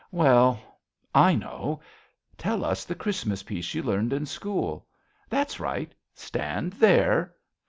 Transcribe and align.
Well— 0.11 0.59
I 1.29 1.35
know 1.35 1.79
I 1.79 2.41
Tell 2.41 2.65
us 2.65 2.85
the 2.85 2.95
Christmas 2.95 3.43
piece 3.43 3.71
you 3.75 3.83
learned 3.83 4.13
in 4.13 4.25
school. 4.25 4.87
That's 5.29 5.59
right. 5.59 5.91
Stand 6.15 6.73
there 6.73 7.35